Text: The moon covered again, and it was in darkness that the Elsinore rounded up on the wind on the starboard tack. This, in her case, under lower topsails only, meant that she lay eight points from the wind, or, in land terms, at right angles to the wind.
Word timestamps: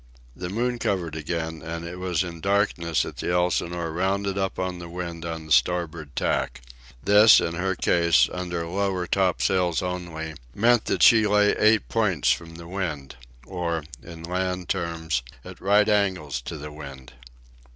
The 0.35 0.49
moon 0.49 0.79
covered 0.79 1.15
again, 1.15 1.61
and 1.61 1.85
it 1.85 1.99
was 1.99 2.23
in 2.23 2.41
darkness 2.41 3.03
that 3.03 3.17
the 3.17 3.31
Elsinore 3.31 3.91
rounded 3.93 4.35
up 4.35 4.57
on 4.57 4.79
the 4.79 4.89
wind 4.89 5.25
on 5.25 5.45
the 5.45 5.51
starboard 5.51 6.15
tack. 6.15 6.61
This, 7.03 7.39
in 7.39 7.53
her 7.53 7.75
case, 7.75 8.27
under 8.33 8.65
lower 8.65 9.05
topsails 9.05 9.83
only, 9.83 10.33
meant 10.55 10.85
that 10.85 11.03
she 11.03 11.27
lay 11.27 11.51
eight 11.55 11.87
points 11.87 12.31
from 12.31 12.55
the 12.55 12.67
wind, 12.67 13.15
or, 13.45 13.83
in 14.01 14.23
land 14.23 14.69
terms, 14.69 15.21
at 15.45 15.61
right 15.61 15.87
angles 15.87 16.41
to 16.45 16.57
the 16.57 16.71
wind. 16.71 17.13